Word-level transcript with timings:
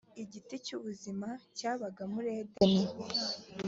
igiti 0.23 0.55
cy’ubuzima 0.65 1.29
cyabaga 1.57 2.03
muri 2.13 2.29
edeni 2.41 2.83